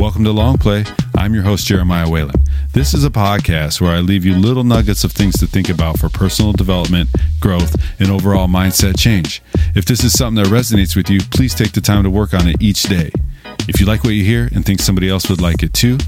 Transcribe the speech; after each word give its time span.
Welcome 0.00 0.24
to 0.24 0.32
Long 0.32 0.56
Play. 0.56 0.86
I'm 1.14 1.34
your 1.34 1.42
host, 1.42 1.66
Jeremiah 1.66 2.08
Whalen. 2.08 2.36
This 2.72 2.94
is 2.94 3.04
a 3.04 3.10
podcast 3.10 3.82
where 3.82 3.90
I 3.90 4.00
leave 4.00 4.24
you 4.24 4.34
little 4.34 4.64
nuggets 4.64 5.04
of 5.04 5.12
things 5.12 5.38
to 5.40 5.46
think 5.46 5.68
about 5.68 5.98
for 5.98 6.08
personal 6.08 6.52
development, 6.52 7.10
growth, 7.38 7.76
and 8.00 8.10
overall 8.10 8.48
mindset 8.48 8.98
change. 8.98 9.42
If 9.74 9.84
this 9.84 10.02
is 10.02 10.14
something 10.14 10.42
that 10.42 10.48
resonates 10.50 10.96
with 10.96 11.10
you, 11.10 11.20
please 11.32 11.54
take 11.54 11.72
the 11.72 11.82
time 11.82 12.04
to 12.04 12.10
work 12.10 12.32
on 12.32 12.48
it 12.48 12.56
each 12.60 12.84
day. 12.84 13.10
If 13.68 13.78
you 13.78 13.84
like 13.84 14.02
what 14.02 14.14
you 14.14 14.24
hear 14.24 14.48
and 14.54 14.64
think 14.64 14.80
somebody 14.80 15.10
else 15.10 15.28
would 15.28 15.42
like 15.42 15.62
it 15.62 15.74
too, 15.74 15.98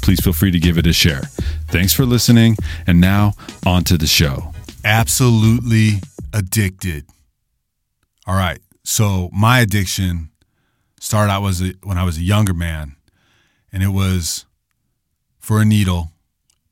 please 0.00 0.20
feel 0.20 0.32
free 0.32 0.50
to 0.50 0.58
give 0.58 0.78
it 0.78 0.86
a 0.86 0.94
share. 0.94 1.24
Thanks 1.68 1.92
for 1.92 2.06
listening, 2.06 2.56
and 2.86 2.98
now 2.98 3.34
on 3.66 3.84
to 3.84 3.98
the 3.98 4.06
show. 4.06 4.54
Absolutely 4.86 6.00
addicted. 6.32 7.04
All 8.26 8.36
right. 8.36 8.60
So 8.84 9.28
my 9.34 9.60
addiction 9.60 10.30
started 10.98 11.30
out 11.30 11.42
was 11.42 11.62
when 11.82 11.98
I 11.98 12.04
was 12.04 12.16
a 12.16 12.22
younger 12.22 12.54
man, 12.54 12.96
and 13.74 13.82
it 13.82 13.88
was 13.88 14.46
for 15.40 15.60
a 15.60 15.64
needle, 15.64 16.12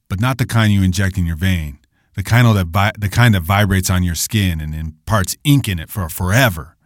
but 0.08 0.20
not 0.20 0.38
the 0.38 0.46
kind 0.46 0.72
you 0.72 0.84
inject 0.84 1.18
in 1.18 1.26
your 1.26 1.36
vein. 1.36 1.78
The 2.14 2.22
kind 2.22 2.46
that 2.46 2.94
the 2.98 3.08
kind 3.08 3.34
that 3.34 3.42
vibrates 3.42 3.90
on 3.90 4.04
your 4.04 4.14
skin 4.14 4.60
and 4.60 4.72
imparts 4.72 5.36
ink 5.42 5.68
in 5.68 5.80
it 5.80 5.90
for 5.90 6.08
forever. 6.08 6.76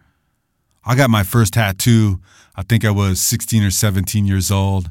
I 0.84 0.94
got 0.94 1.10
my 1.10 1.22
first 1.22 1.54
tattoo. 1.54 2.20
I 2.54 2.62
think 2.62 2.84
I 2.84 2.90
was 2.90 3.20
16 3.20 3.62
or 3.62 3.70
17 3.70 4.24
years 4.24 4.50
old, 4.50 4.90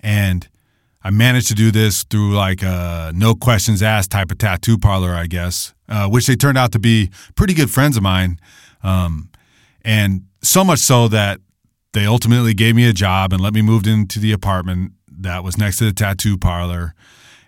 and 0.00 0.48
I 1.02 1.10
managed 1.10 1.48
to 1.48 1.54
do 1.54 1.70
this 1.70 2.02
through 2.02 2.34
like 2.34 2.62
a 2.62 3.12
no 3.14 3.34
questions 3.36 3.82
asked 3.82 4.10
type 4.10 4.32
of 4.32 4.38
tattoo 4.38 4.78
parlor, 4.78 5.14
I 5.14 5.26
guess, 5.26 5.74
uh, 5.88 6.08
which 6.08 6.26
they 6.26 6.34
turned 6.34 6.58
out 6.58 6.72
to 6.72 6.80
be 6.80 7.10
pretty 7.36 7.54
good 7.54 7.70
friends 7.70 7.96
of 7.96 8.02
mine. 8.02 8.40
Um, 8.82 9.30
and 9.82 10.22
so 10.42 10.64
much 10.64 10.80
so 10.80 11.06
that 11.08 11.40
they 11.92 12.06
ultimately 12.06 12.54
gave 12.54 12.76
me 12.76 12.88
a 12.88 12.92
job 12.92 13.32
and 13.32 13.42
let 13.42 13.54
me 13.54 13.62
move 13.62 13.86
into 13.86 14.18
the 14.18 14.32
apartment 14.32 14.92
that 15.08 15.42
was 15.42 15.58
next 15.58 15.78
to 15.78 15.84
the 15.84 15.92
tattoo 15.92 16.38
parlor. 16.38 16.94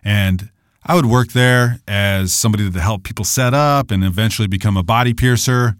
And 0.04 0.50
I 0.84 0.94
would 0.94 1.06
work 1.06 1.28
there 1.28 1.78
as 1.86 2.32
somebody 2.32 2.70
to 2.70 2.80
help 2.80 3.04
people 3.04 3.24
set 3.24 3.54
up 3.54 3.90
and 3.90 4.02
eventually 4.02 4.48
become 4.48 4.76
a 4.76 4.82
body 4.82 5.14
piercer. 5.14 5.76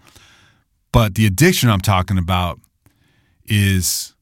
But 0.92 1.16
the 1.16 1.26
addiction 1.26 1.70
I'm 1.70 1.80
talking 1.80 2.18
about 2.18 2.60
is 3.44 4.14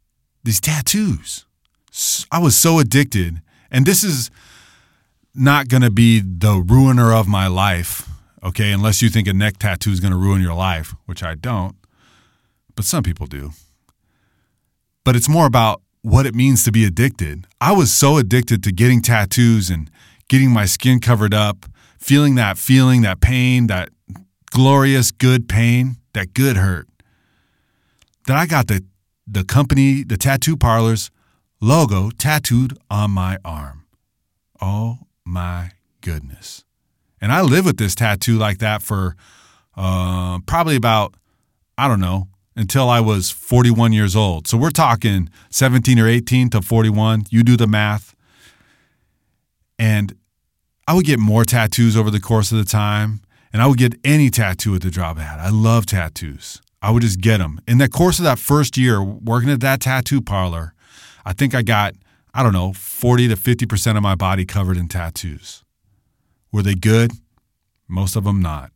these 0.42 0.60
tattoos. 0.60 1.44
I 2.30 2.38
was 2.38 2.56
so 2.56 2.78
addicted. 2.78 3.42
And 3.70 3.84
this 3.84 4.02
is 4.02 4.30
not 5.34 5.68
going 5.68 5.82
to 5.82 5.90
be 5.90 6.20
the 6.20 6.62
ruiner 6.66 7.12
of 7.12 7.28
my 7.28 7.46
life, 7.46 8.08
okay? 8.42 8.72
Unless 8.72 9.02
you 9.02 9.10
think 9.10 9.28
a 9.28 9.32
neck 9.32 9.58
tattoo 9.58 9.90
is 9.90 10.00
going 10.00 10.12
to 10.12 10.18
ruin 10.18 10.40
your 10.40 10.54
life, 10.54 10.94
which 11.06 11.22
I 11.22 11.34
don't. 11.34 11.76
But 12.74 12.84
some 12.84 13.02
people 13.02 13.26
do. 13.26 13.52
But 15.04 15.16
it's 15.16 15.28
more 15.28 15.46
about 15.46 15.82
what 16.02 16.26
it 16.26 16.34
means 16.34 16.64
to 16.64 16.72
be 16.72 16.84
addicted. 16.84 17.46
I 17.60 17.72
was 17.72 17.92
so 17.92 18.16
addicted 18.16 18.62
to 18.64 18.72
getting 18.72 19.02
tattoos 19.02 19.70
and 19.70 19.90
getting 20.28 20.50
my 20.50 20.66
skin 20.66 21.00
covered 21.00 21.34
up, 21.34 21.66
feeling 21.98 22.34
that 22.36 22.58
feeling, 22.58 23.02
that 23.02 23.20
pain, 23.20 23.66
that 23.66 23.90
glorious 24.50 25.10
good 25.10 25.48
pain, 25.48 25.96
that 26.12 26.34
good 26.34 26.56
hurt. 26.56 26.86
That 28.26 28.36
I 28.36 28.46
got 28.46 28.66
the 28.66 28.84
the 29.26 29.44
company, 29.44 30.02
the 30.02 30.16
tattoo 30.16 30.56
parlors 30.56 31.10
logo 31.60 32.10
tattooed 32.10 32.76
on 32.90 33.12
my 33.12 33.38
arm. 33.44 33.84
Oh 34.60 34.98
my 35.24 35.72
goodness. 36.00 36.64
And 37.20 37.32
I 37.32 37.42
lived 37.42 37.66
with 37.66 37.76
this 37.76 37.94
tattoo 37.94 38.36
like 38.36 38.58
that 38.58 38.82
for 38.82 39.14
uh, 39.76 40.40
probably 40.46 40.76
about, 40.76 41.14
I 41.76 41.86
don't 41.86 42.00
know, 42.00 42.28
until 42.56 42.88
I 42.88 43.00
was 43.00 43.30
41 43.30 43.92
years 43.92 44.16
old. 44.16 44.46
So 44.46 44.58
we're 44.58 44.70
talking 44.70 45.28
17 45.50 45.98
or 45.98 46.08
18 46.08 46.50
to 46.50 46.62
41. 46.62 47.24
You 47.30 47.42
do 47.42 47.56
the 47.56 47.66
math. 47.66 48.14
And 49.78 50.14
I 50.86 50.94
would 50.94 51.06
get 51.06 51.18
more 51.18 51.44
tattoos 51.44 51.96
over 51.96 52.10
the 52.10 52.20
course 52.20 52.50
of 52.52 52.58
the 52.58 52.64
time, 52.64 53.22
and 53.52 53.62
I 53.62 53.66
would 53.66 53.78
get 53.78 53.94
any 54.04 54.28
tattoo 54.28 54.74
at 54.74 54.82
the 54.82 54.90
drop 54.90 55.16
of 55.16 55.22
hat. 55.22 55.38
I 55.38 55.48
love 55.50 55.86
tattoos. 55.86 56.60
I 56.82 56.90
would 56.90 57.02
just 57.02 57.20
get 57.20 57.38
them. 57.38 57.60
In 57.68 57.78
the 57.78 57.88
course 57.88 58.18
of 58.18 58.24
that 58.24 58.38
first 58.38 58.76
year 58.76 59.02
working 59.02 59.50
at 59.50 59.60
that 59.60 59.80
tattoo 59.80 60.20
parlor, 60.20 60.74
I 61.24 61.32
think 61.32 61.54
I 61.54 61.62
got, 61.62 61.94
I 62.34 62.42
don't 62.42 62.52
know, 62.52 62.72
40 62.72 63.28
to 63.28 63.36
50% 63.36 63.96
of 63.96 64.02
my 64.02 64.14
body 64.14 64.44
covered 64.44 64.76
in 64.76 64.88
tattoos. 64.88 65.62
Were 66.52 66.62
they 66.62 66.74
good? 66.74 67.12
Most 67.86 68.16
of 68.16 68.24
them 68.24 68.40
not. 68.40 68.72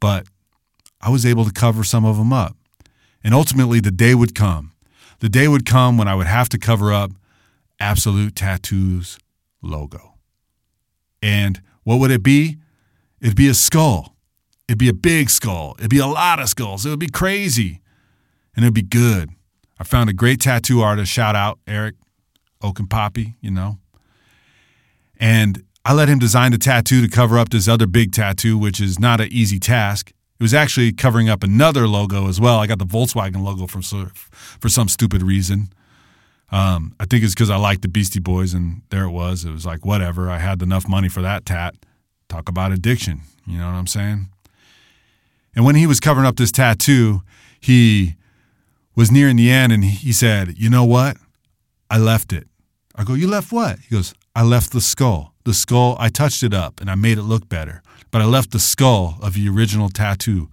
But 0.00 0.26
I 1.04 1.10
was 1.10 1.26
able 1.26 1.44
to 1.44 1.52
cover 1.52 1.84
some 1.84 2.04
of 2.04 2.16
them 2.16 2.32
up. 2.32 2.56
And 3.22 3.34
ultimately, 3.34 3.78
the 3.78 3.90
day 3.90 4.14
would 4.14 4.34
come. 4.34 4.72
The 5.20 5.28
day 5.28 5.48
would 5.48 5.66
come 5.66 5.98
when 5.98 6.08
I 6.08 6.14
would 6.14 6.26
have 6.26 6.48
to 6.50 6.58
cover 6.58 6.92
up 6.92 7.10
Absolute 7.78 8.34
Tattoos 8.34 9.18
logo. 9.62 10.14
And 11.22 11.60
what 11.82 11.96
would 11.96 12.10
it 12.10 12.22
be? 12.22 12.56
It'd 13.20 13.36
be 13.36 13.48
a 13.48 13.54
skull. 13.54 14.16
It'd 14.66 14.78
be 14.78 14.88
a 14.88 14.94
big 14.94 15.28
skull. 15.28 15.74
It'd 15.78 15.90
be 15.90 15.98
a 15.98 16.06
lot 16.06 16.40
of 16.40 16.48
skulls. 16.48 16.86
It 16.86 16.90
would 16.90 16.98
be 16.98 17.08
crazy. 17.08 17.80
And 18.56 18.64
it'd 18.64 18.74
be 18.74 18.82
good. 18.82 19.30
I 19.78 19.84
found 19.84 20.08
a 20.08 20.14
great 20.14 20.40
tattoo 20.40 20.80
artist. 20.80 21.12
Shout 21.12 21.36
out 21.36 21.58
Eric 21.66 21.96
Okenpoppy, 22.62 23.34
you 23.40 23.50
know. 23.50 23.78
And 25.18 25.64
I 25.84 25.92
let 25.92 26.08
him 26.08 26.18
design 26.18 26.52
the 26.52 26.58
tattoo 26.58 27.02
to 27.02 27.08
cover 27.08 27.38
up 27.38 27.50
this 27.50 27.68
other 27.68 27.86
big 27.86 28.12
tattoo, 28.12 28.56
which 28.56 28.80
is 28.80 28.98
not 28.98 29.20
an 29.20 29.28
easy 29.30 29.58
task. 29.58 30.12
It 30.38 30.42
was 30.42 30.54
actually 30.54 30.92
covering 30.92 31.28
up 31.28 31.42
another 31.42 31.86
logo 31.86 32.28
as 32.28 32.40
well. 32.40 32.58
I 32.58 32.66
got 32.66 32.78
the 32.78 32.86
Volkswagen 32.86 33.42
logo 33.42 33.66
from 33.66 33.82
for 33.82 34.68
some 34.68 34.88
stupid 34.88 35.22
reason. 35.22 35.72
Um, 36.50 36.94
I 36.98 37.06
think 37.06 37.24
it's 37.24 37.34
because 37.34 37.50
I 37.50 37.56
liked 37.56 37.82
the 37.82 37.88
Beastie 37.88 38.20
Boys, 38.20 38.52
and 38.52 38.82
there 38.90 39.04
it 39.04 39.10
was. 39.10 39.44
It 39.44 39.50
was 39.52 39.64
like 39.64 39.84
whatever. 39.84 40.28
I 40.28 40.38
had 40.38 40.60
enough 40.60 40.88
money 40.88 41.08
for 41.08 41.22
that 41.22 41.46
tat. 41.46 41.74
Talk 42.28 42.48
about 42.48 42.72
addiction. 42.72 43.22
You 43.46 43.58
know 43.58 43.66
what 43.66 43.74
I'm 43.74 43.86
saying? 43.86 44.28
And 45.54 45.64
when 45.64 45.76
he 45.76 45.86
was 45.86 46.00
covering 46.00 46.26
up 46.26 46.36
this 46.36 46.50
tattoo, 46.50 47.22
he 47.60 48.14
was 48.96 49.10
nearing 49.10 49.36
the 49.36 49.50
end, 49.50 49.72
and 49.72 49.84
he 49.84 50.12
said, 50.12 50.58
"You 50.58 50.68
know 50.68 50.84
what? 50.84 51.16
I 51.90 51.98
left 51.98 52.32
it." 52.32 52.48
I 52.94 53.04
go, 53.04 53.14
"You 53.14 53.28
left 53.28 53.52
what?" 53.52 53.78
He 53.78 53.94
goes, 53.94 54.14
"I 54.34 54.42
left 54.42 54.72
the 54.72 54.80
skull." 54.80 55.34
the 55.44 55.54
skull, 55.54 55.96
I 56.00 56.08
touched 56.08 56.42
it 56.42 56.52
up 56.52 56.80
and 56.80 56.90
I 56.90 56.94
made 56.94 57.18
it 57.18 57.22
look 57.22 57.48
better. 57.48 57.82
But 58.10 58.22
I 58.22 58.24
left 58.24 58.50
the 58.50 58.58
skull 58.58 59.18
of 59.22 59.34
the 59.34 59.48
original 59.48 59.88
tattoo, 59.88 60.48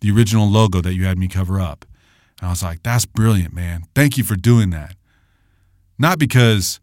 the 0.00 0.10
original 0.10 0.48
logo 0.48 0.80
that 0.80 0.94
you 0.94 1.04
had 1.04 1.18
me 1.18 1.28
cover 1.28 1.60
up. 1.60 1.84
And 2.40 2.48
I 2.48 2.50
was 2.50 2.62
like, 2.62 2.82
that's 2.82 3.06
brilliant, 3.06 3.54
man. 3.54 3.84
Thank 3.94 4.18
you 4.18 4.24
for 4.24 4.34
doing 4.34 4.70
that. 4.70 4.96
Not 5.98 6.18
because, 6.18 6.80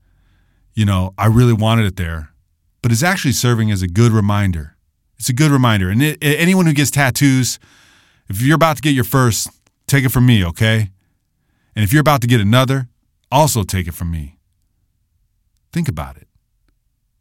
you 0.74 0.86
know, 0.86 1.14
I 1.18 1.26
really 1.26 1.54
wanted 1.54 1.86
it 1.86 1.96
there, 1.98 2.32
but 2.82 2.92
it's 2.92 3.04
actually 3.04 3.34
serving 3.34 3.72
as 3.72 3.82
a 3.82 3.88
good 3.88 4.12
reminder. 4.12 4.76
It's 5.18 5.30
a 5.30 5.34
good 5.34 5.52
reminder. 5.52 5.90
And 5.90 6.02
it, 6.02 6.18
anyone 6.22 6.66
who 6.66 6.74
gets 6.74 6.92
tattoos, 6.92 7.60
if 8.30 8.42
you're 8.42 8.56
about 8.56 8.78
to 8.78 8.82
get 8.82 8.92
your 8.92 9.04
first, 9.04 9.50
take 9.88 10.06
it 10.06 10.10
from 10.10 10.26
me, 10.26 10.46
okay? 10.46 10.92
And 11.76 11.84
if 11.84 11.92
you're 11.92 12.02
about 12.02 12.22
to 12.22 12.28
get 12.28 12.40
another, 12.40 12.88
also 13.32 13.64
take 13.64 13.88
it 13.88 13.94
from 13.94 14.12
me. 14.12 14.38
Think 15.74 15.90
about 15.90 16.16
it. 16.16 16.29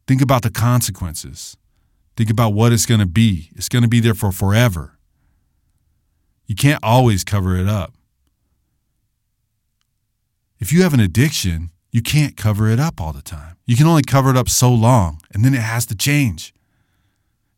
Think 0.09 0.23
about 0.23 0.41
the 0.41 0.51
consequences. 0.51 1.59
Think 2.17 2.31
about 2.31 2.55
what 2.55 2.73
it's 2.73 2.87
going 2.87 3.01
to 3.01 3.07
be. 3.07 3.51
It's 3.55 3.69
going 3.69 3.83
to 3.83 3.89
be 3.89 4.01
there 4.01 4.15
for 4.15 4.33
forever. 4.33 4.99
You 6.47 6.55
can't 6.55 6.83
always 6.83 7.25
cover 7.25 7.59
it 7.59 7.69
up. 7.69 7.93
If 10.59 10.73
you 10.73 10.83
have 10.83 10.95
an 10.95 11.01
addiction, 11.01 11.71
you 11.93 12.01
can't 12.01 12.39
cover 12.39 12.69
it 12.69 12.81
up 12.81 13.03
all 13.03 13.13
the 13.13 13.21
time. 13.21 13.57
You 13.67 13.77
can 13.77 13.87
only 13.87 14.03
cover 14.03 14.31
it 14.31 14.37
up 14.37 14.49
so 14.49 14.73
long, 14.73 15.21
and 15.33 15.45
then 15.45 15.53
it 15.53 15.61
has 15.61 15.85
to 15.87 15.95
change. 15.95 16.55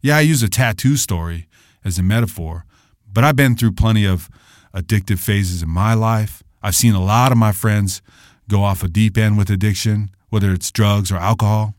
Yeah, 0.03 0.17
I 0.17 0.23
use 0.23 0.43
a 0.43 0.49
tattoo 0.49 0.97
story 0.97 1.47
as 1.85 2.01
a 2.01 2.03
metaphor, 2.03 2.65
but 3.11 3.23
I've 3.23 3.37
been 3.37 3.55
through 3.55 3.73
plenty 3.73 4.05
of 4.05 4.29
addictive 4.75 5.21
phases 5.21 5.63
in 5.63 5.71
my 5.71 5.95
life. 5.95 6.43
I've 6.65 6.75
seen 6.75 6.95
a 6.95 7.03
lot 7.03 7.31
of 7.31 7.39
my 7.39 7.53
friends 7.53 8.03
go 8.49 8.65
off 8.65 8.83
a 8.83 8.89
deep 8.89 9.17
end 9.17 9.39
with 9.39 9.51
addiction, 9.51 10.11
whether 10.31 10.53
it's 10.53 10.73
drugs 10.73 11.13
or 11.13 11.17
alcohol. 11.17 11.77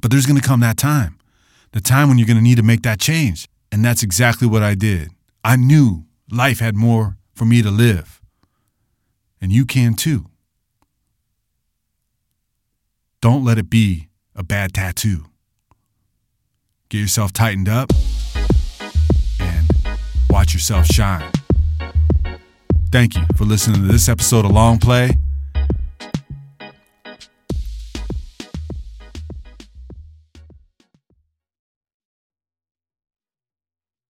But 0.00 0.10
there's 0.10 0.26
going 0.26 0.40
to 0.40 0.46
come 0.46 0.60
that 0.60 0.76
time, 0.76 1.18
the 1.72 1.80
time 1.80 2.08
when 2.08 2.18
you're 2.18 2.26
going 2.26 2.36
to 2.36 2.42
need 2.42 2.56
to 2.56 2.62
make 2.62 2.82
that 2.82 3.00
change. 3.00 3.48
And 3.72 3.84
that's 3.84 4.02
exactly 4.02 4.48
what 4.48 4.62
I 4.62 4.74
did. 4.74 5.10
I 5.44 5.56
knew 5.56 6.04
life 6.30 6.60
had 6.60 6.74
more 6.74 7.16
for 7.34 7.44
me 7.44 7.62
to 7.62 7.70
live. 7.70 8.20
And 9.40 9.52
you 9.52 9.64
can 9.64 9.94
too. 9.94 10.26
Don't 13.20 13.44
let 13.44 13.58
it 13.58 13.68
be 13.68 14.08
a 14.34 14.42
bad 14.42 14.72
tattoo. 14.72 15.26
Get 16.88 16.98
yourself 16.98 17.32
tightened 17.32 17.68
up 17.68 17.92
and 19.38 19.70
watch 20.28 20.54
yourself 20.54 20.86
shine. 20.86 21.30
Thank 22.90 23.14
you 23.14 23.22
for 23.36 23.44
listening 23.44 23.82
to 23.82 23.86
this 23.86 24.08
episode 24.08 24.44
of 24.44 24.50
Long 24.50 24.78
Play. 24.78 25.12